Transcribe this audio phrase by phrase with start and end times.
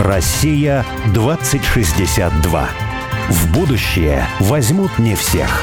[0.00, 2.68] Россия 2062.
[3.30, 5.62] В будущее возьмут не всех.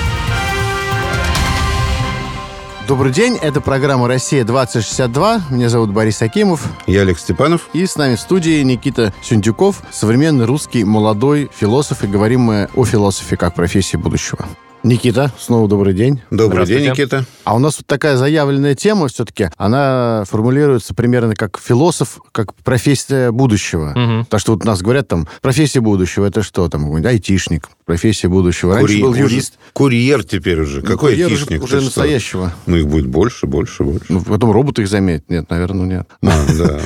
[2.85, 5.41] Добрый день, это программа «Россия-2062».
[5.51, 6.65] Меня зовут Борис Акимов.
[6.85, 7.69] Я Олег Степанов.
[7.71, 12.03] И с нами в студии Никита Сюндюков, современный русский молодой философ.
[12.03, 14.45] И говорим мы о философии как профессии будущего.
[14.85, 16.21] Никита, снова добрый день.
[16.29, 17.25] Добрый день, Никита.
[17.43, 23.31] А у нас вот такая заявленная тема все-таки, она формулируется примерно как философ, как профессия
[23.31, 23.89] будущего.
[23.89, 24.25] Угу.
[24.25, 28.75] Потому что вот у нас говорят там, профессия будущего, это что там, айтишник, профессия будущего.
[28.75, 29.55] Раньше Курьер, был юрист.
[29.73, 30.81] Курьер теперь уже.
[30.81, 31.63] Ну, Какой курьер айтишник?
[31.63, 32.53] Уже, уже настоящего.
[32.67, 34.05] Ну, их будет больше, больше, больше.
[34.09, 35.27] Ну, потом роботы их заметят.
[35.31, 36.07] Нет, наверное, нет.
[36.21, 36.79] А, да,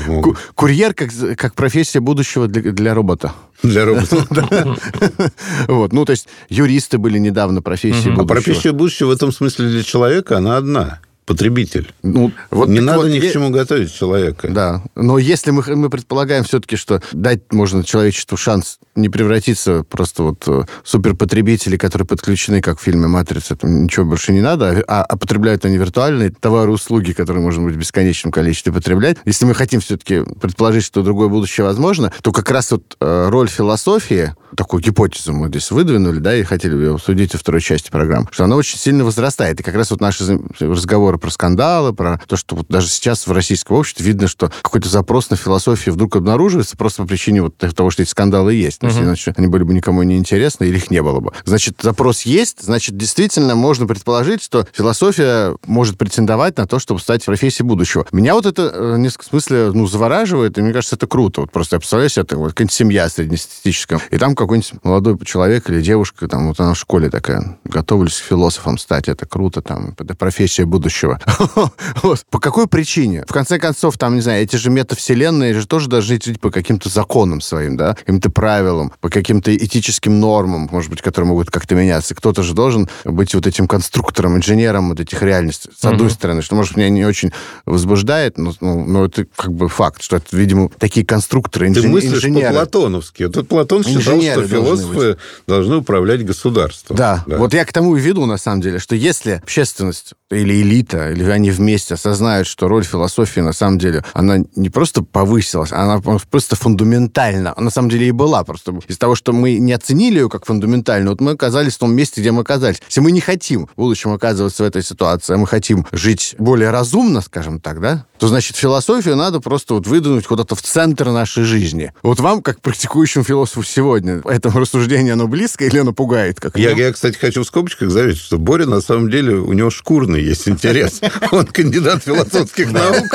[0.56, 3.34] Курьер как, как профессия будущего для, для робота.
[3.64, 4.28] Для роботов.
[5.68, 8.24] Вот, ну, то есть юристы были недавно профессией будущего.
[8.24, 11.00] А профессия будущего в этом смысле для человека, она одна
[11.30, 11.94] потребитель.
[12.02, 14.48] Ну, вот, не надо вот, ни к чему готовить человека.
[14.50, 20.24] Да, но если мы, мы предполагаем все-таки, что дать можно человечеству шанс не превратиться просто
[20.24, 25.04] вот в суперпотребители, которые подключены, как в фильме «Матрица», там ничего больше не надо, а,
[25.04, 29.18] а потребляют они виртуальные товары услуги, которые можно быть в бесконечном количестве потреблять.
[29.26, 33.48] Если мы хотим все-таки предположить, что другое будущее возможно, то как раз вот э, роль
[33.48, 38.28] философии, такую гипотезу мы здесь выдвинули, да, и хотели бы обсудить во второй части программы,
[38.32, 39.60] что она очень сильно возрастает.
[39.60, 43.32] И как раз вот наши разговоры про скандалы, про то, что вот даже сейчас в
[43.32, 47.90] российском обществе видно, что какой-то запрос на философию вдруг обнаруживается просто по причине вот того,
[47.90, 48.82] что эти скандалы есть.
[48.98, 49.04] Uh-huh.
[49.04, 51.32] Иначе они были бы никому не интересны или их не было бы.
[51.46, 57.26] Значит, запрос есть, значит, действительно можно предположить, что философия может претендовать на то, чтобы стать
[57.26, 58.06] профессией будущего.
[58.12, 61.42] Меня вот это э, в несколько смысле ну, завораживает, и мне кажется, это круто.
[61.42, 65.70] Вот просто я представляю себе, это вот какая-нибудь семья среднестатистическая, и там какой-нибудь молодой человек
[65.70, 69.96] или девушка, там вот она в школе такая, готовились к философам стать, это круто, там,
[69.98, 71.20] это профессия будущего.
[72.30, 73.24] По какой причине?
[73.28, 76.90] В конце концов, там, не знаю, эти же метавселенные же тоже должны жить по каким-то
[76.90, 82.16] законам своим, да, каким-то правилам, по каким-то этическим нормам, может быть, которые могут как-то меняться.
[82.16, 85.70] Кто-то же должен быть вот этим конструктором, инженером вот этих реальностей.
[85.78, 87.32] С одной стороны, что, может, меня не очень
[87.66, 91.84] возбуждает, но, ну, но это как бы факт, что это, видимо, такие конструкторы, инжен...
[91.84, 92.54] Ты мыслишь инженеры.
[92.54, 93.24] по-платоновски.
[93.24, 95.18] Вот Платон считал, инженеры что философы должны,
[95.48, 96.98] должны управлять государством.
[96.98, 97.24] Да.
[97.28, 101.12] да, вот я к тому и веду, на самом деле, что если общественность или элита,
[101.12, 106.00] или они вместе осознают, что роль философии, на самом деле, она не просто повысилась, она
[106.00, 107.54] просто фундаментальна.
[107.58, 108.44] На самом деле и была.
[108.44, 111.94] Просто из-за того, что мы не оценили ее как фундаментальную, вот мы оказались в том
[111.94, 112.82] месте, где мы оказались.
[112.88, 116.70] Если мы не хотим в будущем оказываться в этой ситуации, а мы хотим жить более
[116.70, 121.44] разумно, скажем так, да, то, значит, философию надо просто вот выдвинуть куда-то в центр нашей
[121.44, 121.94] жизни.
[122.04, 126.40] Вот вам, как практикующему философу сегодня, это рассуждение, оно близко или оно пугает?
[126.40, 129.70] Как я, я, кстати, хочу в скобочках заметить, что Боря, на самом деле, у него
[129.70, 131.00] шкурный есть интерес.
[131.32, 133.06] Он кандидат философских наук.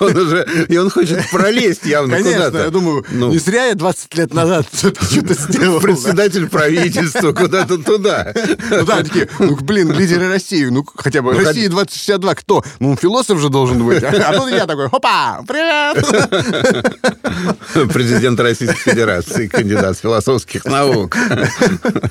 [0.00, 0.66] Он уже...
[0.68, 2.58] И он хочет пролезть явно куда-то.
[2.58, 3.30] я думаю, ну.
[3.30, 5.80] не зря я 20 лет назад что-то сделал.
[5.80, 8.32] Председатель правительства куда-то туда.
[8.70, 12.64] Ну да, такие, ну, блин, лидеры России, ну, хотя бы ну, Россия 2062, кто?
[12.80, 14.02] Ну, философ же должен быть.
[14.26, 16.04] А тут я такой, хопа, привет!
[17.92, 21.16] Президент Российской Федерации, кандидат философских наук.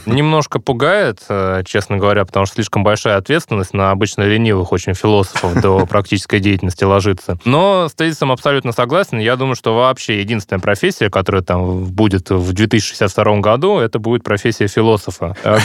[0.06, 5.60] Немножко пугает, э, честно говоря, потому что слишком большая ответственность на обычно ленивых очень философов
[5.62, 7.38] до практической деятельности ложится.
[7.46, 9.18] Но с тезисом абсолютно согласен.
[9.20, 14.68] Я думаю, что вообще единственная профессия, которая там будет в 2062 году, это будет профессия
[14.68, 15.36] философа.
[15.44, 15.58] Э,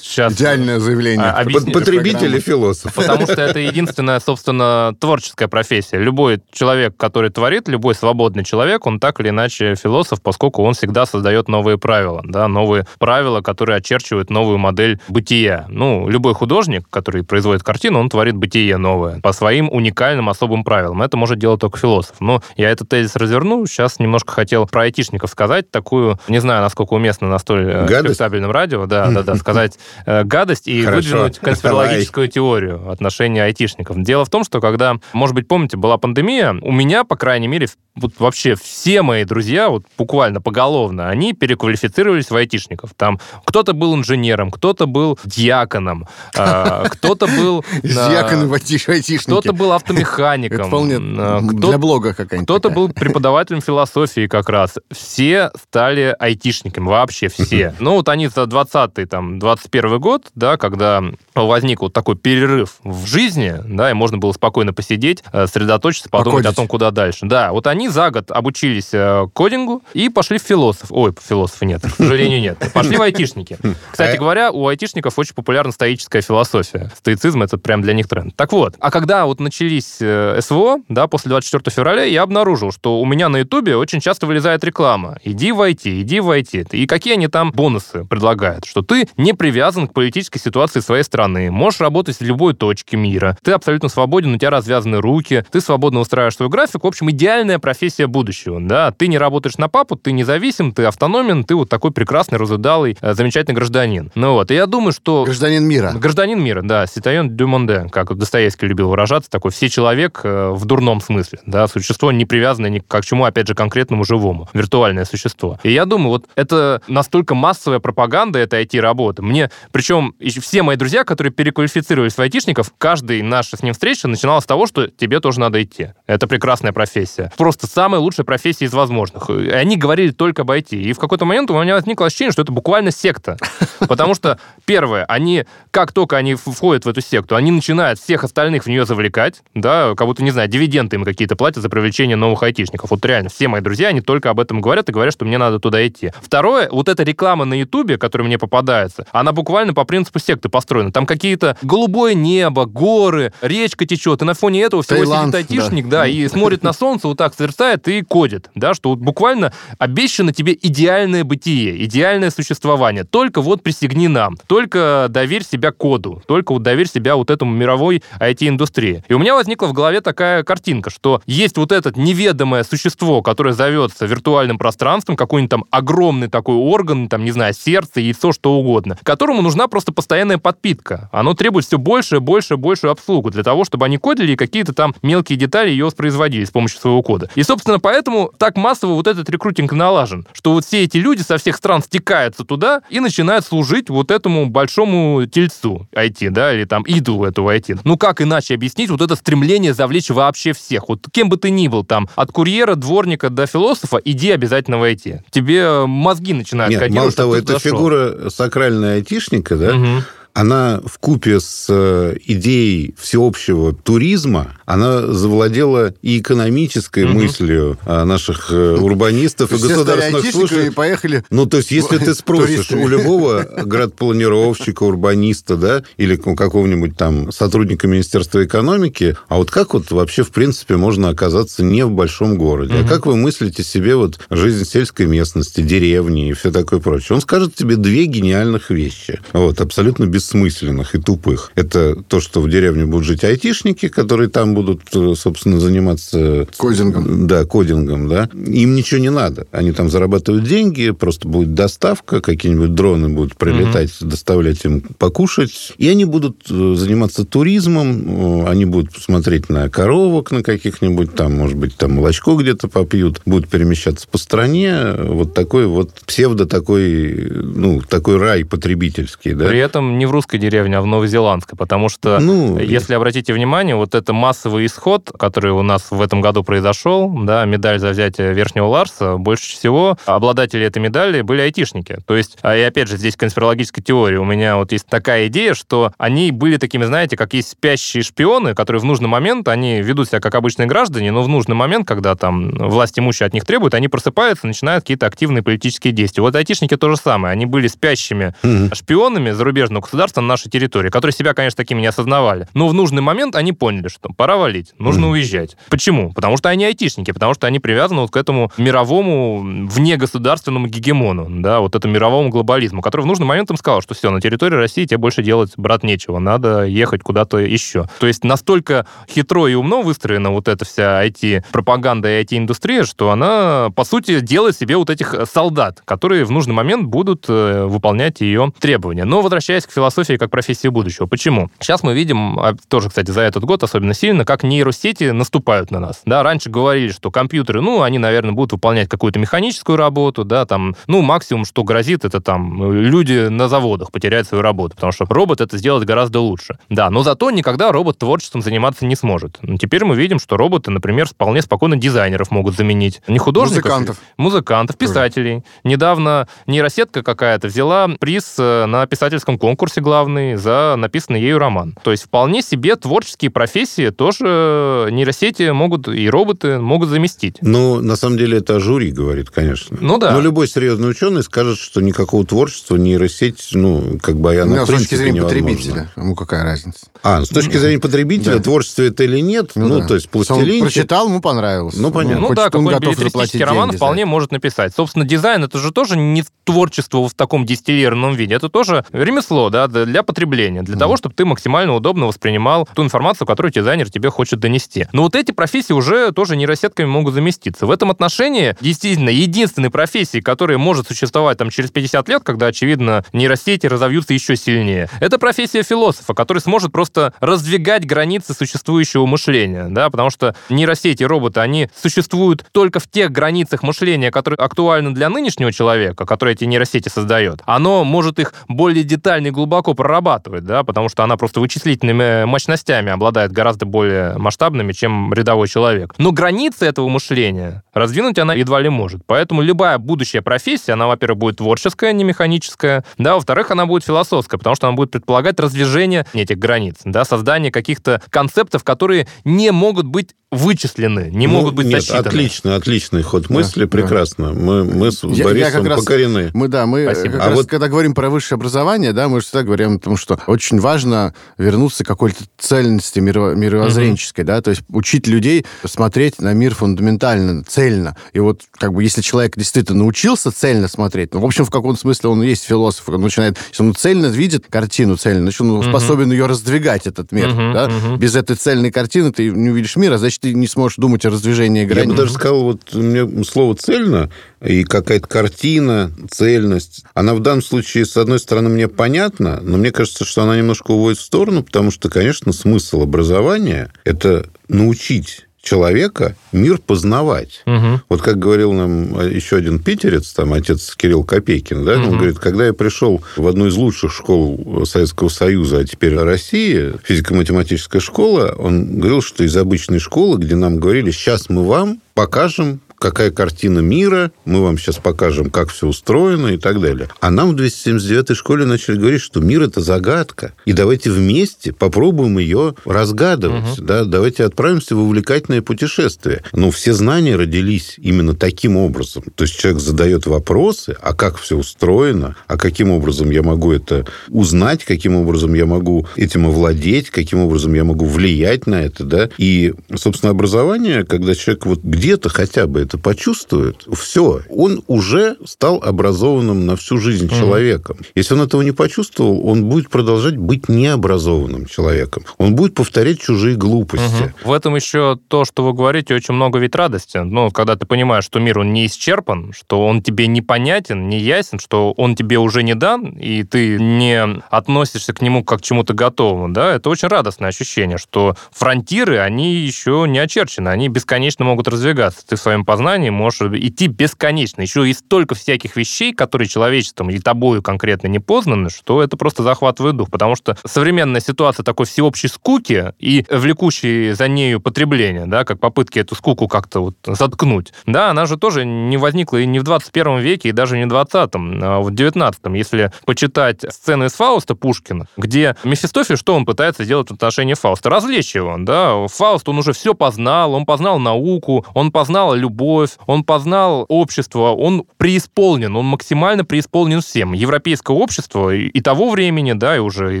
[0.00, 1.34] сейчас Идеальное заявление.
[1.72, 2.94] Потребитель и философ.
[2.94, 5.98] Потому что это единственная, собственно, творческая профессия.
[5.98, 11.06] Любой человек, который творит, любой свободный человек, он так или иначе философ, поскольку он всегда
[11.06, 15.66] создает новые правила, да, новые правила, которые очерчивают новую модель бытия.
[15.68, 21.02] Ну, любой художник, который производит картину, он творит бытие новое по своим уникальным особым правилам.
[21.02, 22.16] Это может делать только философ.
[22.20, 23.66] Но я этот тезис разверну.
[23.66, 25.70] Сейчас немножко хотел про айтишников сказать.
[25.70, 30.24] Такую, не знаю, насколько уместно на столь э, респектабельном радио, да, да, да, сказать э,
[30.24, 34.02] гадость и выдвинуть конспирологическую теорию отношения айтишников.
[34.02, 37.68] Дело в том, что когда, может быть, помните, была пандемия, у меня, по крайней мере,
[37.96, 42.90] вот вообще все мои друзья, вот буквально поголовно, они переквалифицировались в айтишников.
[42.94, 46.06] Там кто-то был инженером, кто-то был диаконом,
[46.36, 47.64] а, кто-то был...
[47.82, 49.16] Диаконы в айтишники.
[49.18, 50.66] Кто-то был автомехаником.
[50.66, 52.46] вполне для блога какая-нибудь.
[52.46, 54.74] Кто-то был преподавателем философии как раз.
[54.90, 57.74] Все стали айтишниками, вообще все.
[57.86, 61.02] Ну вот они за 20-й, там, 21 год, да, когда
[61.34, 66.52] возник вот такой перерыв в жизни, да, и можно было спокойно посидеть, сосредоточиться, подумать Покодить.
[66.52, 67.20] о том, куда дальше.
[67.26, 70.86] Да, вот они за год обучились э, кодингу и пошли в философ.
[70.90, 72.58] Ой, философы нет, к сожалению, нет.
[72.72, 73.58] Пошли в айтишники.
[73.90, 76.90] Кстати А- говоря, у айтишников очень популярна стоическая философия.
[76.96, 78.34] Стоицизм— это прям для них тренд.
[78.36, 83.00] Так вот, а когда вот начались э, СВО, да, после 24 февраля, я обнаружил, что
[83.00, 85.18] у меня на Ютубе очень часто вылезает реклама.
[85.24, 86.68] Иди в IT, иди в IT.
[86.72, 88.64] И какие они там бонусы предлагают?
[88.64, 93.36] Что ты не привязан к политической ситуации своей страны, можешь работать в любой точке мира,
[93.42, 96.84] ты абсолютно свободен, у тебя развязаны руки, ты свободно устраиваешь свой график.
[96.84, 98.90] В общем, идеальная профессия будущего, да.
[98.92, 103.14] Ты не работаешь на папу, ты независим, ты автономен, ты вот такой прекрасный, разудалый, э,
[103.14, 104.10] замечательный гражданин.
[104.14, 105.24] Ну вот, и я думаю, что...
[105.24, 105.92] Гражданин мира.
[105.94, 110.64] Гражданин мира, да, Ситайон дю Монде, как Достоевский любил выражаться, такой все человек э, в
[110.64, 115.58] дурном смысле, да, существо не привязанное ни к чему, опять же, конкретному живому, виртуальное существо.
[115.62, 119.22] И я думаю, вот это настолько массовая пропаганда этой IT-работы.
[119.22, 124.44] Мне, причем все мои друзья, которые переквалифицировались в айтишников, каждый наша с ним встреча начиналась
[124.44, 125.88] с того, что тебе тоже надо идти.
[126.06, 127.32] Это прекрасная профессия.
[127.36, 129.30] Просто самая лучшая профессия из возможных.
[129.30, 130.76] И они говорили только об IT.
[130.76, 133.36] И в какой-то момент у меня возникло ощущение, что это буквально секта.
[133.80, 138.64] Потому что, первое, они, как только они входят в эту секту, они начинают всех остальных
[138.64, 142.42] в нее завлекать, да, как будто, не знаю, дивиденды им какие-то платят за привлечение новых
[142.42, 142.90] айтишников.
[142.90, 145.58] Вот реально, все мои друзья, они только об этом говорят и говорят, что мне надо
[145.58, 146.12] туда идти.
[146.20, 150.92] Второе, вот эта реклама на Ютубе, которая мне попадается, она буквально по принципу секты построена.
[150.92, 155.88] Там какие-то голубое небо, горы, речка течет, и на фоне этого всего Таиланд, сидит айтишник,
[155.88, 160.32] да, и смотрит на солнце, вот так сверстает и кодит, да, что вот буквально обещано
[160.32, 163.04] тебе идеальное бытие, идеальное существование.
[163.04, 168.02] Только вот присягни нам, только доверь себя коду, только вот доверь себя вот этому мировой
[168.20, 169.04] IT-индустрии.
[169.08, 173.52] И у меня возникла в голове такая картинка, что есть вот это неведомое существо, которое
[173.52, 178.98] зовется виртуальным пространством, какой-нибудь там огромный такой орган, там, не знаю, сердце, яйцо, что угодно,
[179.02, 181.08] которому нужна просто постоянная подпитка.
[181.12, 184.94] Оно требует все больше, больше, большую обслугу для того, чтобы они кодили и какие-то там
[185.02, 187.28] мелкие детали ее воспроизводили с помощью своего кода.
[187.34, 191.38] И, собственно, поэтому так массово вот этот рекрутинг налажен, что вот все эти люди со
[191.38, 196.82] всех стран стекаются туда и начинают служить вот этому большому тельцу IT, да, или там
[196.84, 197.80] идолу этого IT.
[197.84, 200.88] Ну, как иначе объяснить вот это стремление завлечь вообще всех?
[200.88, 204.82] Вот кем бы ты ни был там, от курьера, дворника до философа, иди обязательно в
[204.84, 205.20] IT.
[205.30, 207.72] Тебе мозги начинают Нет, кодировать, мало того, эта зашел.
[207.72, 210.04] фигура сакральная айтишника, да, Мгм.
[210.36, 217.14] Она в купе с э, идеей всеобщего туризма, она завладела и экономической Мгм.
[217.14, 220.74] мыслью а, наших э, урбанистов и государственных айтишниками и служащих.
[220.74, 221.24] поехали.
[221.30, 227.86] Ну, то есть, если ты спросишь у любого градпланировщика, урбаниста, да, или какого-нибудь там сотрудника
[227.88, 232.74] Министерства экономики, а вот как вот вообще, в принципе, можно оказаться не в большом городе?
[232.74, 237.14] А как вы мыслите себе вот жизнь сельской местности, деревни и все такое прочее?
[237.14, 241.52] Он скажет тебе две гениальных вещи, вот, абсолютно бессмысленных и тупых.
[241.54, 247.26] Это то, что в деревне будут жить айтишники, которые там будут, э, собственно, заниматься Кодингом.
[247.26, 248.28] да, кодингом, да.
[248.34, 249.46] Им ничего не надо.
[249.52, 255.74] Они там зарабатывают деньги, просто будет доставка, какие-нибудь дроны будут прилетать, доставлять им покушать.
[255.78, 261.34] И они будут э, заниматься туризмом, э, они будут смотреть на коровок на каких-нибудь, там,
[261.34, 264.92] может быть, там молочко где-то попьют, будут перемещаться по стране.
[264.98, 269.46] Вот такой вот псевдо такой, ну, такой рай потребительский, да.
[269.46, 273.76] При этом не в русской деревне, а в новозеландской, потому что, Ну, если обратите внимание,
[273.76, 278.32] вот это массовый исход, который у нас в этом году произошел, да, медаль за взятие
[278.32, 281.98] Верхнего Ларса, больше всего обладатели этой медали были айтишники.
[282.06, 284.18] То есть, а и опять же, здесь конспирологическая теория.
[284.18, 288.54] У меня вот есть такая идея, что они были такими, знаете, как есть спящие шпионы,
[288.54, 292.14] которые в нужный момент, они ведут себя как обычные граждане, но в нужный момент, когда
[292.14, 296.22] там власть имущие от них требует, они просыпаются, начинают какие-то активные политические действия.
[296.22, 297.32] Вот айтишники то же самое.
[297.32, 298.74] Они были спящими Мгм.
[298.74, 302.48] шпионами зарубежного государства на нашей территории, которые себя, конечно, такими не осознавали.
[302.54, 305.56] Но в нужный момент они поняли, что пора валить, нужно уезжать.
[305.68, 306.12] Почему?
[306.12, 311.60] Потому что они айтишники, потому что они привязаны вот к этому мировому внегосударственному гегемону, да,
[311.60, 314.84] вот этому мировому глобализму, который в нужный момент им сказал, что все, на территории России
[314.84, 317.86] тебе больше делать, брат, нечего, надо ехать куда-то еще.
[317.98, 323.70] То есть настолько хитро и умно выстроена вот эта вся IT-пропаганда и IT-индустрия, что она,
[323.74, 328.52] по сути, делает себе вот этих солдат, которые в нужный момент будут э, выполнять ее
[328.58, 329.04] требования.
[329.04, 329.85] Но возвращаясь к философии
[330.18, 331.06] как профессии будущего.
[331.06, 331.50] Почему?
[331.60, 335.80] Сейчас мы видим, а, тоже, кстати, за этот год особенно сильно, как нейросети наступают на
[335.80, 336.02] нас.
[336.04, 340.74] Да, раньше говорили, что компьютеры, ну, они, наверное, будут выполнять какую-то механическую работу, да, там,
[340.86, 345.40] ну, максимум, что грозит, это там люди на заводах потеряют свою работу, потому что робот
[345.40, 346.58] это сделает гораздо лучше.
[346.68, 349.38] Да, но зато никогда робот творчеством заниматься не сможет.
[349.42, 353.00] Ну, Теперь мы видим, что роботы, например, вполне спокойно дизайнеров могут заменить.
[353.08, 353.64] Не художников.
[353.64, 353.96] Музыкантов.
[354.16, 355.42] Музыкантов, писателей.
[355.64, 361.74] Недавно нейросетка какая-то взяла приз э, на писательском конкурсе конкурсе главный за написанный ею роман.
[361.82, 367.36] То есть вполне себе творческие профессии тоже нейросети могут и роботы могут заместить.
[367.42, 369.76] Ну, на самом деле, это жюри говорит, конечно.
[369.80, 370.12] Ну да.
[370.12, 374.66] Но любой серьезный ученый скажет, что никакого творчества нейросеть, ну, как бы она Ну, с
[374.66, 375.42] точки принципе зрения невозможна.
[375.46, 375.90] потребителя.
[375.96, 376.86] Ему какая разница?
[377.02, 378.42] А, с точки зрения потребителя, Да.
[378.42, 379.86] творчество это или нет, ну, да.
[379.86, 380.62] то есть Он пластилин...
[380.62, 381.76] прочитал, ему понравилось.
[381.76, 382.20] Ну, понятно.
[382.20, 384.10] Ну хочет, да, он какой-нибудь готов билетристический роман деньги вполне это.
[384.10, 384.72] может написать.
[384.74, 388.34] Собственно, дизайн это же тоже не творчество в таком дистиллированном виде.
[388.34, 393.26] Это тоже ремесло, да, для потребления, для того, чтобы ты максимально удобно воспринимал ту информацию,
[393.26, 394.86] которую дизайнер тебе хочет донести.
[394.92, 397.66] Но вот эти профессии уже тоже нейросетками могут заместиться.
[397.66, 403.04] В этом отношении, действительно, единственной профессией, которая может существовать там через 50 лет, когда, очевидно,
[403.12, 409.90] нейросети разовьются еще сильнее, это профессия философа, который сможет просто раздвигать границы существующего мышления, да,
[409.90, 415.52] потому что нейросети, роботы, они существуют только в тех границах мышления, которые актуальны для нынешнего
[415.52, 417.40] человека, который эти нейросети создает.
[417.44, 422.90] Оно может их более детально и глубоко прорабатывать, да, потому что она просто вычислительными мощностями
[422.90, 425.94] обладает гораздо более масштабными, чем рядовой человек.
[425.98, 429.02] Но границы этого мышления раздвинуть она едва ли может.
[429.06, 433.84] Поэтому любая будущая профессия, она, во-первых, будет творческая, а не механическая, да, во-вторых, она будет
[433.84, 439.52] философская, потому что она будет предполагать раздвижение этих границ, да, создание каких-то концептов, которые не
[439.52, 442.08] могут быть вычислены, не Ну, могут быть нет, засчитаны.
[442.08, 443.68] отлично, отличный ход мысли, да.
[443.68, 444.32] прекрасно.
[444.32, 446.30] Мы, мы с Я- я Борисом как раз- покорены.
[446.34, 447.12] Мы, да, мы Спасибо.
[447.14, 449.96] как А раз, вот- когда говорим про высшее образование, да, мы всегда говорим о том,
[449.96, 456.20] что очень важно вернуться к какой-то цельности миро- мировоззренческой, да, то есть учить людей смотреть
[456.20, 457.65] на мир фундаментально, цельно.
[458.12, 461.80] И вот, как бы, если человек действительно научился цельно смотреть, ну, в общем, в каком-то
[461.80, 465.62] смысле он и есть философ, он начинает, если он цельно видит картину цельно, значит, он
[465.62, 467.68] способен ее раздвигать, этот мир, Мгм, да.
[467.68, 467.98] мгм.
[467.98, 471.60] Без этой цельной картины ты не увидишь мира, значит, ты не сможешь думать о раздвижении
[471.62, 471.96] Я бы границ.
[471.96, 474.10] даже сказал, вот мне слово «цельно»
[474.44, 479.70] и какая-то картина, цельность, она в данном случае, с одной стороны, мне понятна, но мне
[479.70, 486.16] кажется, что она немножко уводит в сторону, потому что, конечно, смысл образования– это научить человека
[486.32, 487.42] мир познавать.
[487.46, 487.80] Мгм.
[487.88, 491.96] Вот как говорил нам э, еще один питерец, там, отец Кирилл Копейкин, да, он Мгм.
[491.98, 497.80] говорит, когда я пришел в одну из лучших школ Советского Союза, а теперь России, физико-математическая
[497.80, 503.10] школа, он говорил, что из обычной школы, где нам говорили, сейчас мы вам покажем, какая
[503.10, 506.88] картина мира, мы вам сейчас покажем, как все устроено и так далее.
[507.00, 512.18] А нам в 279-й школе начали говорить, что мир– это загадка, и давайте вместе попробуем
[512.18, 516.22] ее разгадывать, да, давайте отправимся в увлекательное путешествие.
[516.32, 519.04] Но все знания родились именно таким образом.
[519.14, 523.86] То есть человек задает вопросы, а как все устроено, а каким образом я могу это
[524.08, 529.10] узнать, каким образом я могу этим овладеть, каким образом я могу влиять на это, да.
[529.18, 535.62] И, собственно, образование, когда человек вот где-то хотя бы это почувствует, все, он уже стал
[535.62, 537.78] образованным на всю жизнь человеком.
[537.94, 542.04] Если он этого не почувствовал, он будет продолжать быть необразованным человеком.
[542.18, 544.02] Он будет повторять чужие глупости.
[544.02, 544.14] Мгм.
[544.24, 546.98] В этом еще то, что вы говорите, очень много ведь радости.
[546.98, 551.38] Ну, когда ты понимаешь, что мир, он не исчерпан, что он тебе непонятен, не ясен,
[551.38, 555.74] что он тебе уже не дан, и ты не относишься к нему как к чему-то
[555.74, 561.48] готовому, да, это очень радостное ощущение, что фронтиры, они еще не очерчены, они бесконечно могут
[561.48, 562.06] раздвигаться.
[562.06, 564.40] Ты в своем познании можешь идти бесконечно.
[564.40, 569.22] Еще и столько всяких вещей, которые человечеством и тобою конкретно не познаны, что это просто
[569.22, 569.90] захватывает дух.
[569.90, 575.80] Потому что современная ситуация такой всеобщей скуки и влекущей за нею потребления, да, как попытки
[575.80, 579.98] эту скуку как-то вот заткнуть, да, она же тоже не возникла и не в 21
[579.98, 582.32] веке, и даже не в 20-м, а в 19-м.
[582.32, 587.68] Если почитать сцены из Фауста Пушкина, где Мефистофель, что он пытается сделать в отношении Фауста?
[587.68, 588.86] Развлечь его, да.
[588.88, 592.45] Фауст, он уже все познал, он познал науку, он познал любовь,
[592.86, 597.12] он познал общество, он преисполнен, он максимально преисполнен всем.
[597.12, 600.00] Европейское общество и, того времени, да, и уже и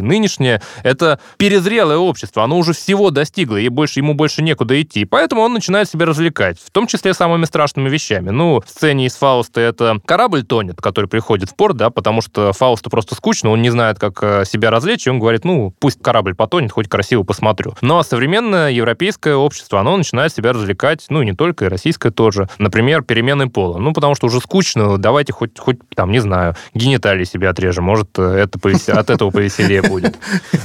[0.00, 5.04] нынешнее, это перезрелое общество, оно уже всего достигло, и больше, ему больше некуда идти.
[5.04, 8.30] Поэтому он начинает себя развлекать, в том числе самыми страшными вещами.
[8.30, 12.52] Ну, в сцене из Фауста это корабль тонет, который приходит в порт, да, потому что
[12.52, 16.02] Фаусту просто скучно, он не знает, как э, себя развлечь, и он говорит, ну, пусть
[16.02, 17.74] корабль потонет, хоть красиво посмотрю.
[17.80, 22.35] Но современное европейское общество, оно начинает себя развлекать, ну, и не только, и российское тоже.
[22.58, 23.78] Например, перемены пола.
[23.78, 28.18] Ну, потому что уже скучно, давайте хоть, хоть там, не знаю, гениталии себе отрежем, может,
[28.18, 30.16] это повесе- от этого повеселее будет.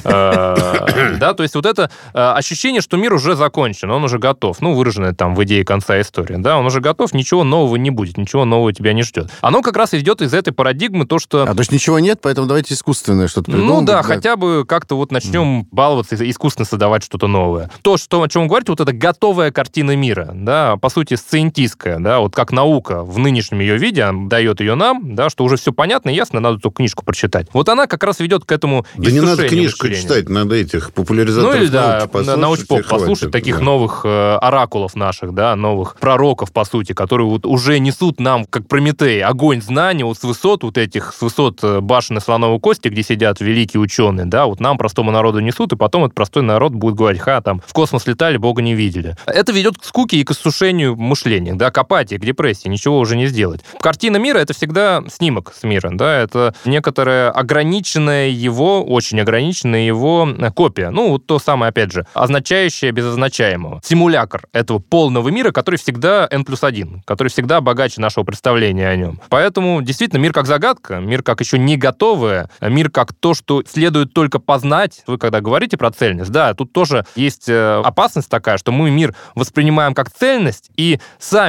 [0.03, 4.61] Э, Да, то есть вот это э, ощущение, что мир уже закончен, он уже готов,
[4.61, 8.17] ну, выраженное там в идее конца истории, да, он уже готов, ничего нового не будет,
[8.17, 9.29] ничего нового тебя не ждет.
[9.41, 12.47] Оно как раз идет из этой парадигмы, то, что А то есть ничего нет, поэтому
[12.47, 17.69] давайте искусственное что-то ну да, хотя бы как-то вот начнем баловаться, искусственно создавать что-то новое.
[17.81, 21.60] То, что, о чем вы говорите, вот это готовая картина мира, да, по сути, сциентизм.
[21.61, 25.57] Абсолютистская, да, вот как наука в нынешнем ее виде дает ее нам, да, что уже
[25.57, 27.47] все понятно и ясно, надо эту книжку прочитать.
[27.53, 30.01] Вот она как раз ведет к этому Да не надо книжку мышления.
[30.01, 33.63] читать, надо этих популяризаторов Ну или, да, научпоп послушать, таких да.
[33.63, 38.67] новых э, оракулов наших, да, новых пророков, по сути, которые вот уже несут нам, как
[38.67, 42.87] Прометей, огонь знаний вот с высот вот этих, с высот э, башен и слоновой кости,
[42.87, 46.73] где сидят великие ученые, да, вот нам, простому народу, несут, и потом этот простой народ
[46.73, 49.15] будет говорить, ха, там, в космос летали, Бога не видели.
[49.25, 53.15] Это ведет к скуке и к иссушению мышления, да, к апатии, к депрессии, ничего уже
[53.15, 53.61] не сделать.
[53.79, 60.27] Картина мира— это всегда снимок с мира, да, это некоторая ограниченная его, очень ограниченная его
[60.55, 60.89] копия.
[60.89, 63.81] Ну, вот то самое, опять же, означающее без означаемого.
[63.83, 68.95] Симулятор этого полного мира, который всегда n плюс 1, который всегда богаче нашего представления о
[68.95, 69.19] нем.
[69.29, 74.13] Поэтому, действительно, мир как загадка, мир как еще не готовое, мир как то, что следует
[74.13, 75.03] только познать.
[75.07, 79.15] Вы когда говорите про цельность, да, тут тоже есть э, опасность такая, что мы мир
[79.35, 81.40] воспринимаем как цельность, и сами,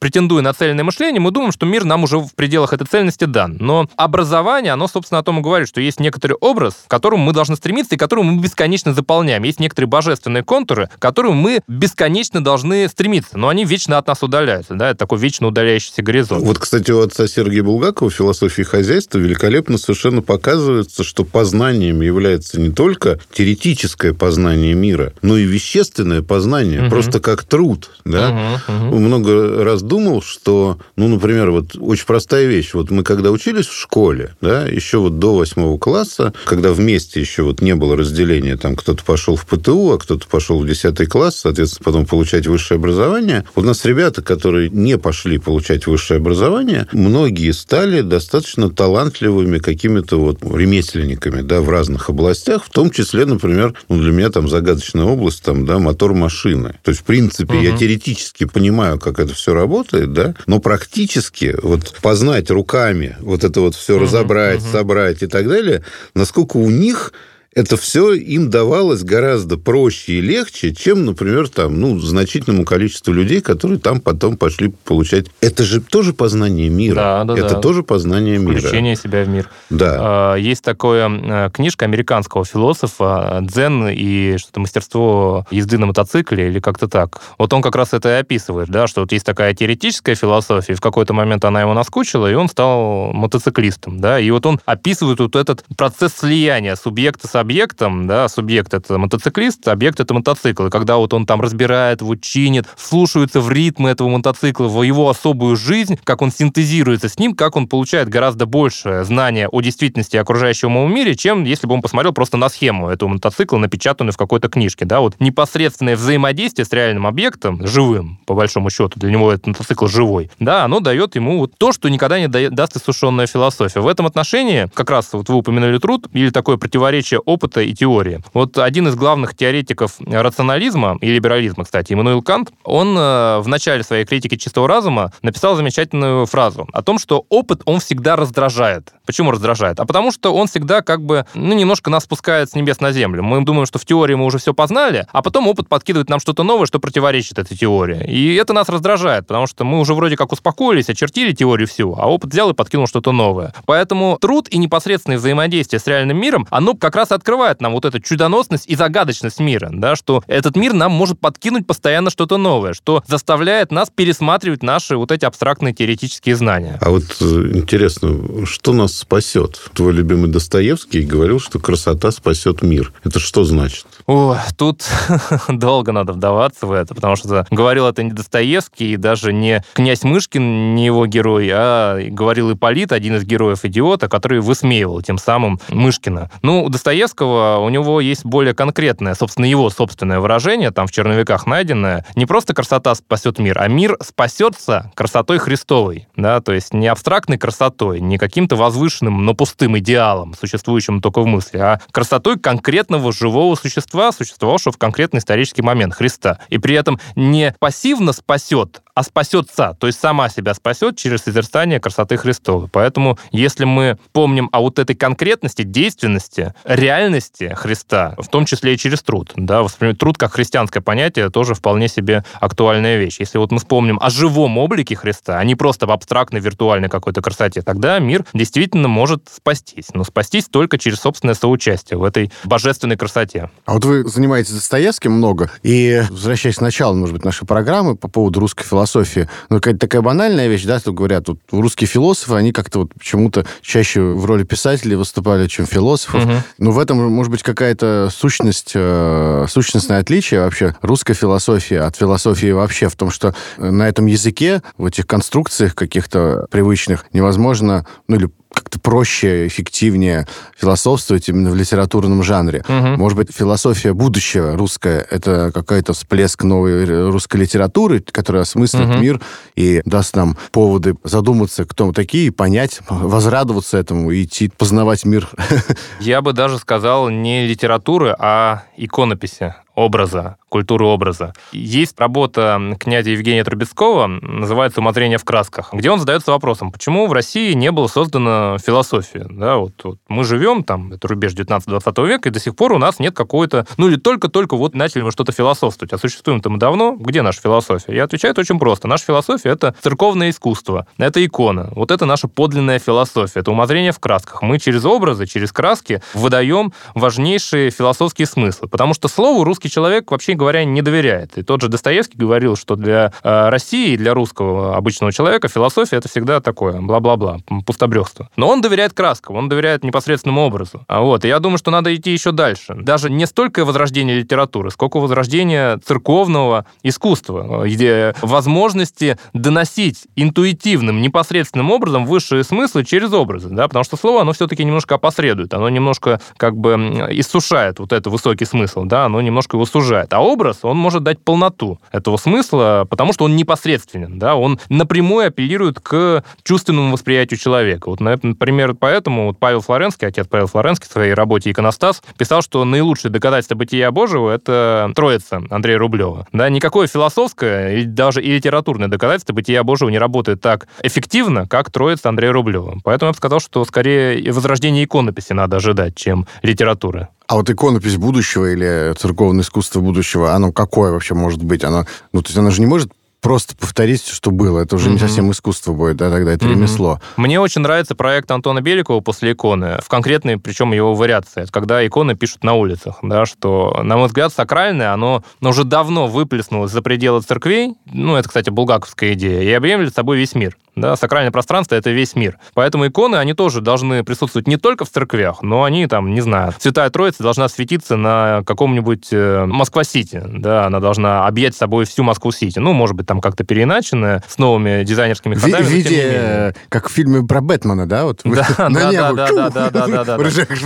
[0.00, 3.56] претендуя на цельное мышление, мы думаем, что мир нам уже в пределах этой цельности дан.
[3.60, 7.32] Но образование, оно, собственно, о том и говорит, что есть некоторый образ, к которому мы
[7.32, 9.42] должны стремиться и который мы бесконечно заполняем.
[9.42, 14.22] Есть некоторые божественные контуры, к которым мы бесконечно должны стремиться, но они вечно от нас
[14.22, 14.74] удаляются.
[14.74, 14.90] Да?
[14.90, 16.44] Это такой вечно удаляющийся горизонт.
[16.44, 22.60] Вот, кстати, у отца Сергея Булгакова в «Философии хозяйства» великолепно совершенно показывается, что познанием является
[22.60, 26.90] не только теоретическое познание мира, но и вещественное познание, угу.
[26.90, 27.90] просто как труд.
[28.04, 28.60] Да?
[28.68, 28.98] Угу, угу.
[28.98, 32.74] Много раз думал, что, ну, например, вот очень простая вещь.
[32.74, 37.42] Вот мы когда учились в школе, да, еще вот до восьмого класса, когда вместе еще
[37.42, 41.36] вот не было разделения, там кто-то пошел в ПТУ, а кто-то пошел в десятый класс,
[41.36, 43.44] соответственно, потом получать высшее образование.
[43.54, 50.38] У нас ребята, которые не пошли получать высшее образование, многие стали достаточно талантливыми какими-то вот
[50.42, 55.42] ремесленниками, да, в разных областях, в том числе, например, ну, для меня там загадочная область,
[55.42, 56.76] там, да, мотор машины.
[56.82, 57.62] То есть, в принципе, угу.
[57.62, 63.60] я теоретически понимаю, как это все работает, да, но практически вот познать руками вот это
[63.60, 64.68] вот все угу, разобрать, угу.
[64.72, 65.84] собрать и так далее,
[66.14, 67.12] насколько у них
[67.52, 73.40] это все им давалось гораздо проще и легче, чем, например, там, ну, значительному количеству людей,
[73.40, 75.26] которые там потом пошли получать.
[75.40, 76.94] Это же тоже познание мира.
[76.94, 77.60] Да, да, это да.
[77.60, 78.60] тоже познание мира.
[78.60, 79.48] Включение себя в мир.
[79.68, 79.96] Да.
[79.98, 86.60] А, есть такая э, книжка американского философа «Дзен и что-то мастерство езды на мотоцикле» или
[86.60, 87.20] как-то так.
[87.36, 90.76] Вот он как раз это и описывает, да, что вот есть такая теоретическая философия, и
[90.76, 95.18] в какой-то момент она ему наскучила, и он стал мотоциклистом, да, и вот он описывает
[95.18, 100.66] вот этот процесс слияния субъекта с объектом, да, субъект это мотоциклист, объект это мотоцикл.
[100.66, 105.08] И когда вот он там разбирает, вот чинит, слушается в ритмы этого мотоцикла, в его
[105.08, 110.16] особую жизнь, как он синтезируется с ним, как он получает гораздо больше знания о действительности
[110.16, 114.16] окружающего ему мире, чем если бы он посмотрел просто на схему этого мотоцикла, напечатанную в
[114.16, 114.84] какой-то книжке.
[114.84, 119.86] Да, вот непосредственное взаимодействие с реальным объектом, живым, по большому счету, для него этот мотоцикл
[119.86, 123.80] живой, да, оно дает ему вот то, что никогда не даст иссушенная философия.
[123.80, 128.22] В этом отношении, как раз вот вы упомянули труд, или такое противоречие опыта и теории.
[128.34, 133.82] Вот один из главных теоретиков рационализма и либерализма, кстати, Иммануил Кант, он э, в начале
[133.82, 138.92] своей критики чистого разума написал замечательную фразу о том, что опыт, он всегда раздражает.
[139.06, 139.80] Почему раздражает?
[139.80, 143.22] А потому что он всегда как бы, ну, немножко нас спускает с небес на землю.
[143.22, 146.42] Мы думаем, что в теории мы уже все познали, а потом опыт подкидывает нам что-то
[146.42, 148.04] новое, что противоречит этой теории.
[148.06, 152.06] И это нас раздражает, потому что мы уже вроде как успокоились, очертили теорию всю, а
[152.06, 153.52] опыт взял и подкинул что-то новое.
[153.66, 158.00] Поэтому труд и непосредственное взаимодействие с реальным миром, оно как раз открывает нам вот эту
[158.00, 163.02] чудоносность и загадочность мира, да, что этот мир нам может подкинуть постоянно что-то новое, что
[163.06, 166.78] заставляет нас пересматривать наши вот эти абстрактные теоретические знания.
[166.80, 169.70] А вот э, интересно, что нас спасет?
[169.74, 172.92] Твой любимый Достоевский говорил, что красота спасет мир.
[173.04, 173.86] Это что значит?
[174.06, 174.84] О, тут
[175.48, 180.02] долго надо вдаваться в это, потому что говорил это не Достоевский, и даже не князь
[180.02, 185.60] Мышкин, не его герой, а говорил Ипполит, один из героев идиота, который высмеивал тем самым
[185.68, 186.30] Мышкина.
[186.42, 191.46] Ну, у Достоевского у него есть более конкретное, собственно, его собственное выражение, там в черновиках
[191.46, 192.04] найденное.
[192.16, 197.38] Не просто красота спасет мир, а мир спасется красотой Христовой, да, то есть не абстрактной
[197.38, 203.54] красотой, не каким-то возвышенным, но пустым идеалом, существующим только в мысли, а красотой конкретного живого
[203.54, 206.38] существа, существовавшего в конкретный исторический момент Христа.
[206.48, 211.80] И при этом не пассивно спасет, а спасется, то есть сама себя спасет через созерцание
[211.80, 212.68] красоты Христовой.
[212.68, 218.78] Поэтому, если мы помним о вот этой конкретности, действенности, реальности Христа, в том числе и
[218.78, 223.16] через труд, да, воспринимать труд как христианское понятие тоже вполне себе актуальная вещь.
[223.20, 227.22] Если вот мы вспомним о живом облике Христа, а не просто в абстрактной виртуальной какой-то
[227.22, 229.88] красоте, тогда мир действительно может спастись.
[229.94, 233.50] Но спастись только через собственное соучастие в этой божественной красоте.
[233.64, 238.08] А вот вы занимаетесь Достоевским много, и, возвращаясь к началу, может быть, нашей программы по
[238.08, 239.28] поводу русской философии, философии.
[239.48, 243.44] Ну, какая-то такая банальная вещь, да, тут говорят, вот русские философы, они как-то вот почему-то
[243.60, 246.24] чаще в роли писателей выступали, чем философов.
[246.24, 246.42] Мгм.
[246.58, 252.52] Но в этом может быть какая-то сущность, э, сущностное отличие вообще русской философии от философии
[252.52, 258.30] вообще в том, что на этом языке, в этих конструкциях каких-то привычных невозможно, ну или
[258.52, 262.64] как-то проще, эффективнее философствовать именно в литературном жанре.
[262.68, 262.94] Мгм.
[262.98, 269.00] Может быть, философия будущего русская— это какой-то всплеск новой русской литературы, которая осмыслит Мгм.
[269.02, 269.20] мир
[269.56, 275.28] и даст нам поводы задуматься, кто мы такие, понять, возрадоваться этому и идти познавать мир.
[276.00, 281.32] Я бы даже сказал не литературы, а иконописи образа, культуры образа.
[281.52, 287.12] Есть работа князя Евгения Трубецкого, называется «Умозрение в красках», где он задается вопросом, почему в
[287.12, 289.26] России не было создано философия.
[289.30, 292.78] Да, вот, вот мы живем, там, это рубеж 19-20 века, и до сих пор у
[292.78, 293.66] нас нет какой-то...
[293.78, 295.92] Ну, или только-только вот начали мы что-то философствовать.
[295.92, 296.96] А существуем-то мы давно.
[296.96, 297.94] Где наша философия?
[297.94, 298.86] Я отвечаю это очень просто.
[298.86, 301.70] Наша философия— это церковное искусство, это икона.
[301.74, 304.42] Вот это наша подлинная философия, это умозрение в красках.
[304.42, 308.68] Мы через образы, через краски выдаем важнейшие философские смыслы.
[308.68, 311.38] Потому что слову русский человек, вообще говоря, не доверяет.
[311.38, 316.08] И тот же Достоевский говорил, что для э, России, для русского обычного человека философия это
[316.08, 318.28] всегда такое, бла-бла-бла, пустобрехство.
[318.36, 320.84] Но он доверяет краскам, он доверяет непосредственному образу.
[320.88, 322.74] А вот, и я думаю, что надо идти еще дальше.
[322.74, 331.70] Даже не столько возрождение литературы, сколько возрождение церковного искусства, э, где возможности доносить интуитивным, непосредственным
[331.70, 336.20] образом высшие смыслы через образы, да, потому что слово, оно все-таки немножко опосредует, оно немножко
[336.36, 336.74] как бы
[337.10, 340.12] иссушает вот этот высокий смысл, да, оно немножко его сужает.
[340.12, 345.26] А образ, он может дать полноту этого смысла, потому что он непосредственен, да, он напрямую
[345.26, 347.88] апеллирует к чувственному восприятию человека.
[347.90, 352.42] Вот, на- например, поэтому вот Павел Флоренский, отец Павел Флоренский в своей работе «Иконостас» писал,
[352.42, 356.26] что наилучшее доказательство бытия Божьего— это Троица Андрея Рублева.
[356.32, 361.70] Да, никакое философское и даже и литературное доказательство бытия Божьего не работает так эффективно, как
[361.70, 362.78] Троица Андрея Рублева.
[362.84, 367.08] Поэтому я бы сказал, что скорее возрождение иконописи надо ожидать, чем литературы.
[367.26, 371.64] А вот иконопись будущего или церковное искусство будущего, оно какое вообще может быть?
[371.64, 374.60] Оно, ну, то есть оно же не может просто повторить, что было.
[374.60, 375.00] Это уже не Мгм.
[375.00, 376.54] совсем искусство будет, да, тогда это Мгм.
[376.54, 377.00] ремесло.
[377.16, 381.42] Мне очень нравится проект Антона Беликова после иконы, в конкретной, причем его вариации.
[381.42, 386.06] Это когда иконы пишут на улицах, да, что, на мой взгляд, сакральное, оно уже давно
[386.06, 390.56] выплеснулось за пределы церквей, ну, это, кстати, булгаковская идея, и объемлет собой весь мир.
[390.76, 392.38] Да, сакральное пространство— это весь мир.
[392.54, 396.54] Поэтому иконы, они тоже должны присутствовать не только в церквях, но они там, не знаю,
[396.58, 402.60] Святая Троица должна светиться на каком-нибудь э, Москва-Сити, да, она должна объять собой всю Москву-Сити.
[402.60, 406.92] Ну, может быть, там как-то переиначенная, с новыми дизайнерскими ходами, в виде, э, как в
[406.92, 408.04] фильме про Бэтмена, да?
[408.04, 409.12] Вот Да, на да, небо.
[409.14, 410.16] да, да, да, да, да, да, да.
[410.16, 410.58] Прожектор.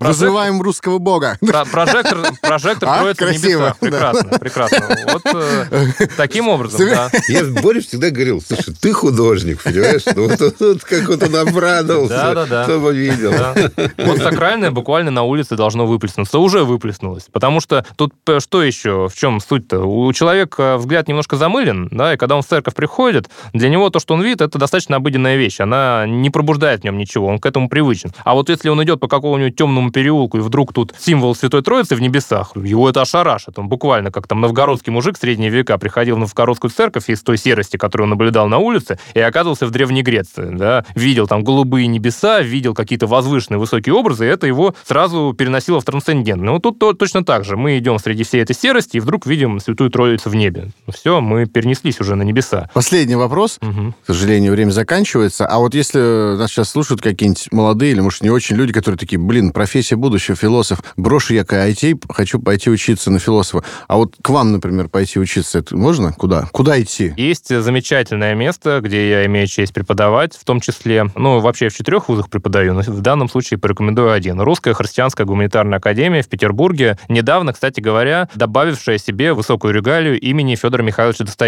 [0.00, 1.38] Вызываем русского бога.
[1.46, 3.74] Про- Прожектор, прожектор А, кроется в да.
[3.78, 4.96] Прекрасно, прекрасно.
[5.12, 7.08] Вот э, таким образом, да.
[7.28, 10.02] Я Боря всегда говорил, слушай, ты художник, понимаешь?
[10.16, 12.64] Ну, вот, вот, вот как вот он обрадовался, Да-да-да.
[12.64, 13.30] кто бы видел.
[13.30, 13.54] Да.
[13.98, 16.40] Вот сакральное буквально на улице должно выплеснуться.
[16.40, 17.26] Уже выплеснулось.
[17.30, 19.08] Потому что тут э, что еще?
[19.08, 19.78] В чем суть-то?
[19.84, 24.00] У человека взгляд немножко замылен, да, и когда он в церковь приходит, для него то,
[24.00, 25.60] что он видит, это достаточно обыденная вещь.
[25.60, 28.12] Она не пробуждает в нем ничего, он к этому привычен.
[28.24, 31.94] А вот если он идет по какому-нибудь темному переулку, и вдруг тут символ Святой Троицы
[31.94, 33.58] в небесах, его это ошарашит.
[33.58, 37.36] Он буквально, как там новгородский мужик в средние века приходил в новгородскую церковь из той
[37.36, 41.86] серости, которую он наблюдал на улице, и оказывался в Древней Греции, да, видел там голубые
[41.86, 46.42] небеса, видел какие-то возвышенные высокие образы, и это его сразу переносило в трансцендент.
[46.42, 47.56] Ну, тут то- точно так же.
[47.56, 50.70] Мы идем среди всей этой серости, и вдруг видим Святую Троицу в небе.
[50.88, 52.68] Все, мы перенеслись уже на небеса.
[52.74, 53.58] Последний вопрос.
[53.60, 53.94] Мгм.
[54.02, 55.46] К сожалению, время заканчивается.
[55.46, 59.18] А вот если нас сейчас слушают какие-нибудь молодые или, может, не очень люди, которые такие,
[59.18, 63.64] блин, профессия будущего, философ, брошу я IT, хочу пойти учиться на философа.
[63.88, 66.12] А вот к вам, например, пойти учиться, это можно?
[66.12, 66.48] Куда?
[66.52, 67.12] Куда идти?
[67.16, 72.08] Есть замечательное место, где я имею честь преподавать, в том числе, ну, вообще в четырех
[72.08, 74.40] вузах преподаю, но в данном случае порекомендую один.
[74.40, 80.82] Русская христианская гуманитарная академия в Петербурге, недавно, кстати говоря, добавившая себе высокую регалию имени Федора
[80.82, 81.39] Михайловича Достоевского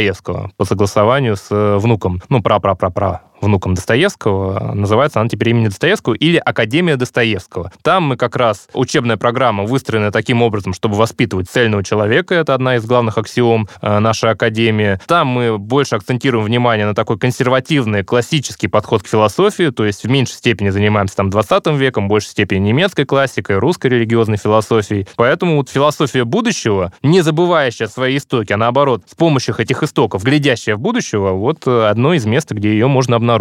[0.57, 6.39] по согласованию с э, внуком, ну, пра-пра-пра-пра внуком Достоевского, называется она теперь имени Достоевского или
[6.39, 7.73] Академия Достоевского.
[7.83, 12.77] Там мы как раз, учебная программа выстроена таким образом, чтобы воспитывать цельного человека, это одна
[12.77, 14.99] из главных аксиом э, нашей Академии.
[15.07, 20.09] Там мы больше акцентируем внимание на такой консервативный, классический подход к философии, то есть в
[20.09, 25.07] меньшей степени занимаемся там 20 веком, в большей степени немецкой классикой, русской религиозной философией.
[25.17, 30.77] Поэтому вот философия будущего, не забывающая свои истоки, а наоборот, с помощью этих истоков, глядящая
[30.77, 33.32] в будущего, вот э, одно из мест, где ее можно обнаружить.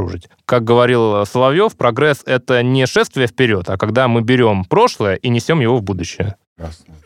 [0.46, 5.60] Как говорил Соловьев, прогресс— это не шествие вперед, а когда мы берем прошлое и несем
[5.60, 6.36] его в будущее.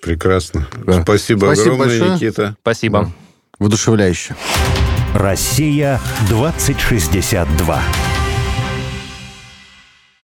[0.01, 0.67] Прекрасно.
[0.85, 1.01] Да.
[1.01, 2.11] Спасибо, Спасибо огромное, большое.
[2.11, 2.55] Никита.
[2.61, 3.11] Спасибо.
[3.59, 4.35] Воодушевляюще.
[5.13, 7.81] Россия 2062.